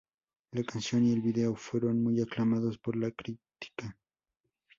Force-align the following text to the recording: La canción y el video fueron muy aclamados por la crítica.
La 0.53 0.63
canción 0.63 1.05
y 1.05 1.11
el 1.13 1.21
video 1.21 1.55
fueron 1.55 2.01
muy 2.01 2.21
aclamados 2.21 2.75
por 2.79 2.95
la 2.95 3.11
crítica. 3.11 3.95